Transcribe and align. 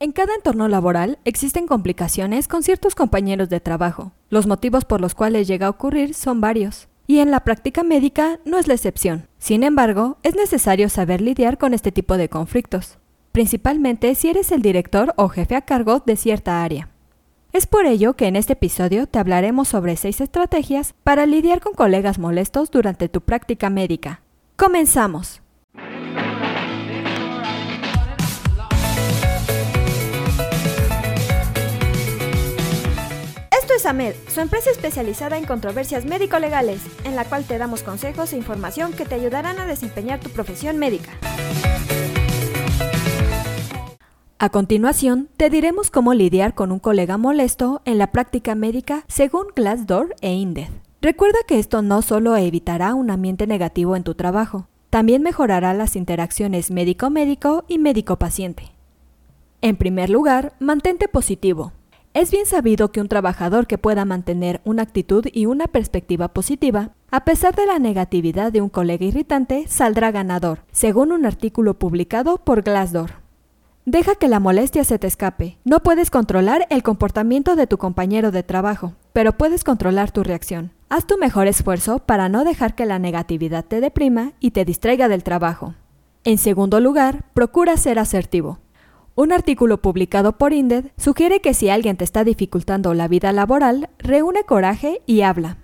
En 0.00 0.12
cada 0.12 0.32
entorno 0.36 0.68
laboral 0.68 1.18
existen 1.24 1.66
complicaciones 1.66 2.46
con 2.46 2.62
ciertos 2.62 2.94
compañeros 2.94 3.48
de 3.48 3.58
trabajo. 3.58 4.12
Los 4.30 4.46
motivos 4.46 4.84
por 4.84 5.00
los 5.00 5.16
cuales 5.16 5.48
llega 5.48 5.66
a 5.66 5.70
ocurrir 5.70 6.14
son 6.14 6.40
varios. 6.40 6.86
Y 7.08 7.18
en 7.18 7.32
la 7.32 7.40
práctica 7.40 7.82
médica 7.82 8.38
no 8.44 8.58
es 8.58 8.68
la 8.68 8.74
excepción. 8.74 9.26
Sin 9.38 9.64
embargo, 9.64 10.18
es 10.22 10.36
necesario 10.36 10.88
saber 10.88 11.20
lidiar 11.20 11.58
con 11.58 11.74
este 11.74 11.90
tipo 11.90 12.16
de 12.16 12.28
conflictos, 12.28 12.98
principalmente 13.32 14.14
si 14.14 14.28
eres 14.28 14.52
el 14.52 14.62
director 14.62 15.14
o 15.16 15.28
jefe 15.28 15.56
a 15.56 15.62
cargo 15.62 16.00
de 16.06 16.14
cierta 16.14 16.62
área. 16.62 16.90
Es 17.52 17.66
por 17.66 17.84
ello 17.84 18.14
que 18.14 18.28
en 18.28 18.36
este 18.36 18.52
episodio 18.52 19.08
te 19.08 19.18
hablaremos 19.18 19.66
sobre 19.66 19.96
seis 19.96 20.20
estrategias 20.20 20.94
para 21.02 21.26
lidiar 21.26 21.60
con 21.60 21.74
colegas 21.74 22.20
molestos 22.20 22.70
durante 22.70 23.08
tu 23.08 23.22
práctica 23.22 23.68
médica. 23.68 24.20
¡Comenzamos! 24.54 25.42
Es 33.88 33.90
AMED, 33.90 34.14
su 34.28 34.40
empresa 34.40 34.70
especializada 34.70 35.38
en 35.38 35.44
controversias 35.44 36.04
médico-legales, 36.04 36.82
en 37.04 37.16
la 37.16 37.24
cual 37.24 37.44
te 37.44 37.56
damos 37.56 37.82
consejos 37.82 38.32
e 38.32 38.36
información 38.36 38.92
que 38.92 39.06
te 39.06 39.14
ayudarán 39.14 39.58
a 39.58 39.66
desempeñar 39.66 40.20
tu 40.20 40.28
profesión 40.28 40.78
médica. 40.78 41.10
A 44.38 44.50
continuación, 44.50 45.28
te 45.36 45.48
diremos 45.48 45.90
cómo 45.90 46.12
lidiar 46.12 46.54
con 46.54 46.70
un 46.70 46.78
colega 46.78 47.16
molesto 47.16 47.80
en 47.86 47.98
la 47.98 48.12
práctica 48.12 48.54
médica 48.54 49.04
según 49.08 49.46
Glassdoor 49.56 50.14
e 50.20 50.32
INDED. 50.32 50.68
Recuerda 51.00 51.38
que 51.46 51.58
esto 51.58 51.80
no 51.80 52.02
solo 52.02 52.36
evitará 52.36 52.94
un 52.94 53.10
ambiente 53.10 53.46
negativo 53.46 53.96
en 53.96 54.04
tu 54.04 54.14
trabajo, 54.14 54.68
también 54.90 55.22
mejorará 55.22 55.72
las 55.74 55.96
interacciones 55.96 56.70
médico-médico 56.70 57.64
y 57.68 57.78
médico-paciente. 57.78 58.64
En 59.60 59.76
primer 59.76 60.10
lugar, 60.10 60.52
mantente 60.60 61.08
positivo. 61.08 61.72
Es 62.14 62.30
bien 62.30 62.46
sabido 62.46 62.90
que 62.90 63.00
un 63.00 63.08
trabajador 63.08 63.66
que 63.66 63.78
pueda 63.78 64.04
mantener 64.04 64.60
una 64.64 64.82
actitud 64.82 65.26
y 65.32 65.46
una 65.46 65.66
perspectiva 65.66 66.28
positiva, 66.28 66.90
a 67.10 67.24
pesar 67.24 67.54
de 67.54 67.66
la 67.66 67.78
negatividad 67.78 68.50
de 68.50 68.60
un 68.60 68.68
colega 68.68 69.04
irritante, 69.04 69.66
saldrá 69.68 70.10
ganador, 70.10 70.60
según 70.72 71.12
un 71.12 71.26
artículo 71.26 71.78
publicado 71.78 72.38
por 72.38 72.62
Glassdoor. 72.62 73.12
Deja 73.84 74.16
que 74.16 74.28
la 74.28 74.40
molestia 74.40 74.84
se 74.84 74.98
te 74.98 75.06
escape. 75.06 75.58
No 75.64 75.80
puedes 75.80 76.10
controlar 76.10 76.66
el 76.70 76.82
comportamiento 76.82 77.56
de 77.56 77.66
tu 77.66 77.78
compañero 77.78 78.30
de 78.30 78.42
trabajo, 78.42 78.92
pero 79.12 79.32
puedes 79.32 79.64
controlar 79.64 80.10
tu 80.10 80.22
reacción. 80.22 80.72
Haz 80.90 81.06
tu 81.06 81.16
mejor 81.18 81.46
esfuerzo 81.46 81.98
para 81.98 82.28
no 82.28 82.44
dejar 82.44 82.74
que 82.74 82.84
la 82.84 82.98
negatividad 82.98 83.64
te 83.64 83.80
deprima 83.80 84.32
y 84.40 84.50
te 84.50 84.64
distraiga 84.64 85.08
del 85.08 85.22
trabajo. 85.22 85.74
En 86.24 86.36
segundo 86.36 86.80
lugar, 86.80 87.24
procura 87.32 87.76
ser 87.78 87.98
asertivo. 87.98 88.58
Un 89.18 89.32
artículo 89.32 89.82
publicado 89.82 90.38
por 90.38 90.52
INDED 90.52 90.92
sugiere 90.96 91.40
que 91.40 91.52
si 91.52 91.68
alguien 91.68 91.96
te 91.96 92.04
está 92.04 92.22
dificultando 92.22 92.94
la 92.94 93.08
vida 93.08 93.32
laboral, 93.32 93.90
reúne 93.98 94.44
coraje 94.44 95.02
y 95.06 95.22
habla. 95.22 95.58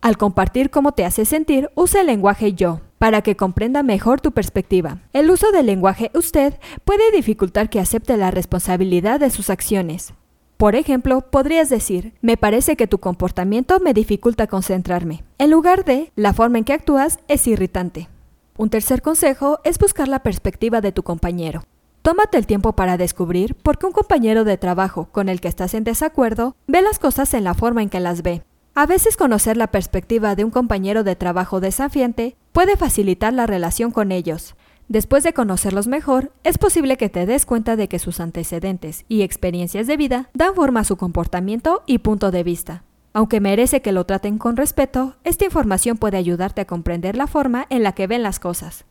Al 0.00 0.16
compartir 0.16 0.70
cómo 0.70 0.92
te 0.92 1.04
hace 1.04 1.24
sentir, 1.24 1.72
usa 1.74 2.02
el 2.02 2.06
lenguaje 2.06 2.52
yo, 2.52 2.82
para 2.98 3.22
que 3.22 3.34
comprenda 3.34 3.82
mejor 3.82 4.20
tu 4.20 4.30
perspectiva. 4.30 5.00
El 5.12 5.28
uso 5.28 5.50
del 5.50 5.66
lenguaje 5.66 6.12
usted 6.14 6.54
puede 6.84 7.10
dificultar 7.10 7.68
que 7.68 7.80
acepte 7.80 8.16
la 8.16 8.30
responsabilidad 8.30 9.18
de 9.18 9.30
sus 9.30 9.50
acciones. 9.50 10.14
Por 10.56 10.76
ejemplo, 10.76 11.20
podrías 11.32 11.68
decir, 11.68 12.12
me 12.20 12.36
parece 12.36 12.76
que 12.76 12.86
tu 12.86 12.98
comportamiento 12.98 13.80
me 13.80 13.92
dificulta 13.92 14.46
concentrarme, 14.46 15.24
en 15.38 15.50
lugar 15.50 15.84
de, 15.84 16.12
la 16.14 16.32
forma 16.32 16.58
en 16.58 16.64
que 16.64 16.74
actúas 16.74 17.18
es 17.26 17.48
irritante. 17.48 18.08
Un 18.56 18.70
tercer 18.70 19.02
consejo 19.02 19.58
es 19.64 19.80
buscar 19.80 20.06
la 20.06 20.22
perspectiva 20.22 20.80
de 20.80 20.92
tu 20.92 21.02
compañero. 21.02 21.64
Tómate 22.02 22.38
el 22.38 22.46
tiempo 22.46 22.72
para 22.72 22.96
descubrir 22.96 23.54
por 23.54 23.76
qué 23.76 23.84
un 23.84 23.92
compañero 23.92 24.44
de 24.44 24.56
trabajo 24.56 25.08
con 25.12 25.28
el 25.28 25.42
que 25.42 25.48
estás 25.48 25.74
en 25.74 25.84
desacuerdo 25.84 26.56
ve 26.66 26.80
las 26.80 26.98
cosas 26.98 27.34
en 27.34 27.44
la 27.44 27.52
forma 27.52 27.82
en 27.82 27.90
que 27.90 28.00
las 28.00 28.22
ve. 28.22 28.42
A 28.74 28.86
veces 28.86 29.18
conocer 29.18 29.58
la 29.58 29.66
perspectiva 29.66 30.34
de 30.34 30.44
un 30.44 30.50
compañero 30.50 31.04
de 31.04 31.14
trabajo 31.14 31.60
desafiante 31.60 32.36
puede 32.52 32.78
facilitar 32.78 33.34
la 33.34 33.46
relación 33.46 33.90
con 33.90 34.12
ellos. 34.12 34.54
Después 34.88 35.24
de 35.24 35.34
conocerlos 35.34 35.88
mejor, 35.88 36.32
es 36.42 36.56
posible 36.56 36.96
que 36.96 37.10
te 37.10 37.26
des 37.26 37.44
cuenta 37.44 37.76
de 37.76 37.86
que 37.86 37.98
sus 37.98 38.18
antecedentes 38.18 39.04
y 39.06 39.20
experiencias 39.20 39.86
de 39.86 39.98
vida 39.98 40.30
dan 40.32 40.54
forma 40.54 40.80
a 40.80 40.84
su 40.84 40.96
comportamiento 40.96 41.82
y 41.84 41.98
punto 41.98 42.30
de 42.30 42.42
vista. 42.42 42.82
Aunque 43.12 43.40
merece 43.40 43.82
que 43.82 43.92
lo 43.92 44.06
traten 44.06 44.38
con 44.38 44.56
respeto, 44.56 45.16
esta 45.22 45.44
información 45.44 45.98
puede 45.98 46.16
ayudarte 46.16 46.62
a 46.62 46.66
comprender 46.66 47.16
la 47.16 47.26
forma 47.26 47.66
en 47.68 47.82
la 47.82 47.92
que 47.92 48.06
ven 48.06 48.22
las 48.22 48.40
cosas. 48.40 48.86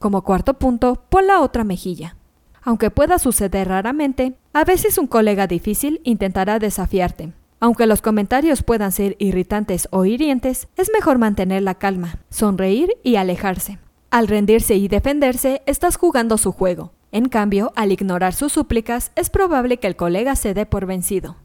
Como 0.00 0.24
cuarto 0.24 0.54
punto, 0.54 1.04
pon 1.10 1.28
la 1.28 1.40
otra 1.40 1.62
mejilla. 1.62 2.16
Aunque 2.62 2.90
pueda 2.90 3.18
suceder 3.18 3.68
raramente, 3.68 4.34
a 4.52 4.64
veces 4.64 4.98
un 4.98 5.06
colega 5.06 5.46
difícil 5.46 6.00
intentará 6.04 6.58
desafiarte. 6.58 7.32
Aunque 7.60 7.86
los 7.86 8.00
comentarios 8.00 8.62
puedan 8.62 8.92
ser 8.92 9.16
irritantes 9.18 9.88
o 9.90 10.04
hirientes, 10.04 10.68
es 10.76 10.90
mejor 10.92 11.18
mantener 11.18 11.62
la 11.62 11.74
calma, 11.74 12.18
sonreír 12.30 12.96
y 13.02 13.16
alejarse. 13.16 13.78
Al 14.10 14.28
rendirse 14.28 14.76
y 14.76 14.88
defenderse, 14.88 15.62
estás 15.66 15.96
jugando 15.96 16.38
su 16.38 16.52
juego. 16.52 16.92
En 17.12 17.28
cambio, 17.28 17.72
al 17.76 17.92
ignorar 17.92 18.34
sus 18.34 18.52
súplicas, 18.52 19.12
es 19.14 19.30
probable 19.30 19.78
que 19.78 19.86
el 19.86 19.96
colega 19.96 20.36
se 20.36 20.54
dé 20.54 20.64
por 20.64 20.86
vencido. 20.86 21.36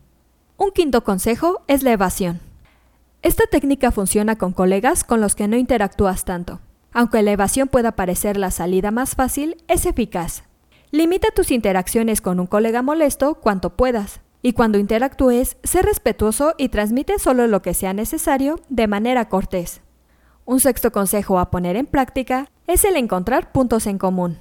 Un 0.58 0.72
quinto 0.72 1.04
consejo 1.04 1.64
es 1.68 1.84
la 1.84 1.92
evasión. 1.92 2.40
Esta 3.22 3.46
técnica 3.48 3.92
funciona 3.92 4.38
con 4.38 4.54
colegas 4.54 5.04
con 5.04 5.20
los 5.20 5.36
que 5.36 5.48
no 5.48 5.58
interactúas 5.58 6.24
tanto. 6.24 6.62
Aunque 6.94 7.24
la 7.24 7.32
evasión 7.32 7.68
pueda 7.68 7.92
parecer 7.94 8.38
la 8.38 8.52
salida 8.52 8.92
más 8.92 9.16
fácil, 9.16 9.58
es 9.68 9.86
eficaz. 9.86 10.44
Limita 10.96 11.28
tus 11.36 11.52
interacciones 11.52 12.22
con 12.22 12.40
un 12.40 12.48
colega 12.48 12.82
molesto 12.82 13.36
cuanto 13.36 13.72
puedas. 13.72 14.22
Y 14.42 14.54
cuando 14.54 14.78
interactúes, 14.78 15.58
sé 15.62 15.82
respetuoso 15.82 16.54
y 16.58 16.70
transmite 16.70 17.20
solo 17.20 17.48
lo 17.48 17.62
que 17.62 17.74
sea 17.74 17.92
necesario 17.92 18.62
de 18.70 18.88
manera 18.88 19.28
cortés. 19.28 19.82
Un 20.46 20.62
sexto 20.62 20.94
consejo 20.94 21.38
a 21.38 21.52
poner 21.52 21.76
en 21.76 21.86
práctica 21.86 22.50
es 22.66 22.86
el 22.86 22.96
encontrar 22.96 23.52
puntos 23.52 23.88
en 23.88 23.98
común. 23.98 24.38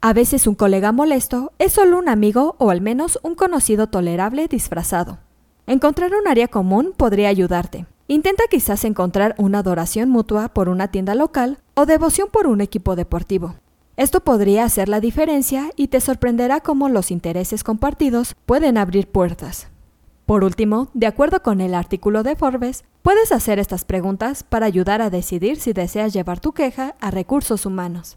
A 0.00 0.14
veces 0.14 0.46
un 0.46 0.54
colega 0.54 0.90
molesto 0.90 1.52
es 1.58 1.74
solo 1.74 1.98
un 1.98 2.08
amigo 2.08 2.56
o 2.56 2.70
al 2.70 2.80
menos 2.80 3.18
un 3.22 3.34
conocido 3.34 3.88
tolerable 3.88 4.48
disfrazado. 4.48 5.18
Encontrar 5.66 6.12
un 6.14 6.26
área 6.26 6.48
común 6.48 6.94
podría 6.96 7.28
ayudarte. 7.28 7.84
Intenta 8.08 8.44
quizás 8.48 8.86
encontrar 8.86 9.34
una 9.36 9.58
adoración 9.58 10.08
mutua 10.08 10.48
por 10.48 10.70
una 10.70 10.90
tienda 10.90 11.14
local 11.14 11.58
o 11.74 11.84
devoción 11.84 12.30
por 12.32 12.46
un 12.46 12.62
equipo 12.62 12.96
deportivo. 12.96 13.56
Esto 14.00 14.20
podría 14.20 14.64
hacer 14.64 14.88
la 14.88 14.98
diferencia 14.98 15.72
y 15.76 15.88
te 15.88 16.00
sorprenderá 16.00 16.60
cómo 16.60 16.88
los 16.88 17.10
intereses 17.10 17.62
compartidos 17.62 18.34
pueden 18.46 18.78
abrir 18.78 19.08
puertas. 19.08 19.68
Por 20.24 20.42
último, 20.42 20.88
de 20.94 21.06
acuerdo 21.06 21.42
con 21.42 21.60
el 21.60 21.74
artículo 21.74 22.22
de 22.22 22.34
Forbes, 22.34 22.84
puedes 23.02 23.30
hacer 23.30 23.58
estas 23.58 23.84
preguntas 23.84 24.42
para 24.42 24.64
ayudar 24.64 25.02
a 25.02 25.10
decidir 25.10 25.60
si 25.60 25.74
deseas 25.74 26.14
llevar 26.14 26.40
tu 26.40 26.52
queja 26.52 26.94
a 26.98 27.10
recursos 27.10 27.66
humanos. 27.66 28.16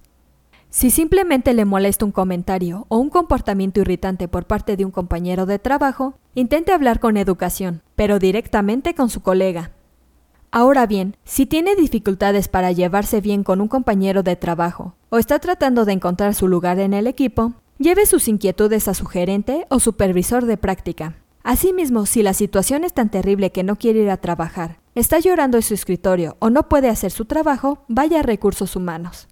Si 0.70 0.90
simplemente 0.90 1.54
le 1.54 1.66
molesta 1.66 2.06
un 2.06 2.14
comentario 2.14 2.86
o 2.88 2.96
un 2.96 3.10
comportamiento 3.10 3.82
irritante 3.82 4.30
por 4.30 4.46
parte 4.46 4.78
de 4.78 4.86
un 4.86 4.92
compañero 4.92 5.46
de 5.46 5.60
trabajo, 5.60 6.14
intente 6.34 6.72
hablar 6.72 7.02
con 7.02 7.18
educación, 7.18 7.82
pero 7.98 8.20
directamente 8.20 8.96
con 8.96 9.10
su 9.10 9.22
colega, 9.22 9.72
Ahora 10.56 10.86
bien, 10.86 11.18
si 11.24 11.48
tiene 11.48 11.76
dificultades 11.76 12.48
para 12.48 12.72
llevarse 12.72 13.22
bien 13.22 13.44
con 13.44 13.60
un 13.60 13.68
compañero 13.68 14.22
de 14.22 14.36
trabajo 14.36 14.94
o 15.10 15.18
está 15.18 15.40
tratando 15.40 15.84
de 15.84 15.94
encontrar 15.94 16.36
su 16.36 16.48
lugar 16.48 16.78
en 16.78 16.94
el 16.94 17.08
equipo, 17.08 17.54
lleve 17.80 18.06
sus 18.06 18.28
inquietudes 18.28 18.88
a 18.88 18.94
su 18.94 19.08
gerente 19.08 19.66
o 19.70 19.80
supervisor 19.80 20.46
de 20.46 20.58
práctica. 20.58 21.16
Asimismo, 21.42 22.06
si 22.06 22.22
la 22.22 22.36
situación 22.36 22.84
es 22.84 22.94
tan 22.94 23.10
terrible 23.10 23.52
que 23.52 23.64
no 23.64 23.78
quiere 23.78 24.02
ir 24.02 24.12
a 24.12 24.18
trabajar, 24.18 24.78
está 24.94 25.18
llorando 25.18 25.58
en 25.58 25.64
su 25.64 25.74
escritorio 25.74 26.38
o 26.38 26.52
no 26.52 26.70
puede 26.70 26.88
hacer 26.88 27.10
su 27.10 27.26
trabajo, 27.26 27.84
vaya 27.88 28.20
a 28.20 28.24
recursos 28.24 28.76
humanos. 28.76 29.28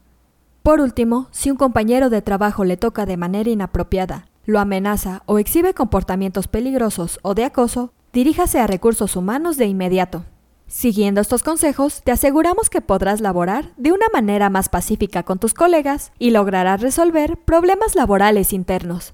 Por 0.64 0.82
último, 0.82 1.28
si 1.30 1.52
un 1.52 1.58
compañero 1.58 2.09
de 2.09 2.24
trabajo 2.24 2.64
le 2.64 2.78
toca 2.78 3.06
de 3.06 3.18
manera 3.18 3.52
inapropiada, 3.52 4.26
lo 4.48 4.59
amenaza 4.59 5.22
o 5.28 5.38
exhibe 5.38 5.76
comportamientos 5.76 6.47
peligrosos 6.47 7.20
o 7.22 7.35
de 7.35 7.44
acoso, 7.44 7.94
diríjase 8.12 8.59
a 8.59 8.66
recursos 8.66 9.16
humanos 9.16 9.58
de 9.58 9.68
inmediato. 9.68 10.26
Siguiendo 10.72 11.20
estos 11.20 11.44
consejos, 11.44 12.02
te 12.02 12.14
aseguramos 12.14 12.70
que 12.70 12.79
podrás 12.79 13.20
laborar 13.20 13.73
de 13.76 13.91
una 13.91 14.06
manera 14.14 14.50
más 14.50 14.70
pacífica 14.70 15.22
con 15.23 15.38
tus 15.38 15.53
colegas 15.53 16.14
y 16.18 16.32
lograrás 16.32 16.79
resolver 16.79 17.35
problemas 17.35 17.94
laborales 17.94 18.53
internos. 18.53 19.14